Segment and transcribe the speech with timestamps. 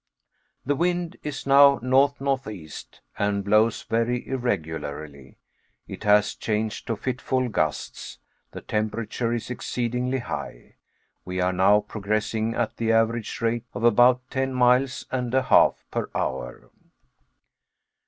[0.65, 1.93] The wind is now N.
[1.93, 2.39] N.
[2.51, 2.67] E.,
[3.19, 5.37] and blows very irregularly.
[5.87, 8.17] It has changed to fitful gusts.
[8.51, 10.77] The temperature is exceedingly high.
[11.23, 15.85] We are now progressing at the average rate of about ten miles and a half
[15.91, 16.71] per hour.